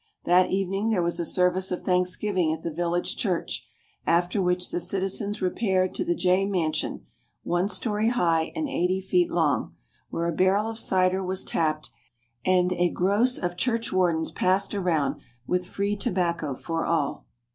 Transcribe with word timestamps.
That 0.23 0.49
evening 0.49 0.89
there 0.89 1.03
was 1.03 1.19
a 1.19 1.25
service 1.25 1.71
of 1.71 1.83
thanksgiving 1.83 2.51
at 2.51 2.63
the 2.63 2.73
village 2.73 3.17
church, 3.17 3.67
after 4.07 4.41
which 4.41 4.71
the 4.71 4.79
citizens 4.79 5.43
repaired 5.43 5.93
to 5.93 6.03
the 6.03 6.15
Jay 6.15 6.43
mansion, 6.47 7.05
one 7.43 7.69
story 7.69 8.09
high 8.09 8.51
and 8.55 8.67
eighty 8.67 8.99
feet 8.99 9.29
long, 9.29 9.75
where 10.09 10.27
a 10.27 10.31
barrel 10.33 10.67
of 10.67 10.79
cider 10.79 11.23
was 11.23 11.45
tapped, 11.45 11.91
and 12.43 12.73
"a 12.73 12.91
groce 12.91 13.37
of 13.37 13.55
Church 13.57 13.93
Wardens" 13.93 14.31
passed 14.31 14.73
around, 14.73 15.21
with 15.45 15.67
free 15.67 15.95
tobacco 15.95 16.55
for 16.55 16.83
all. 16.83 17.27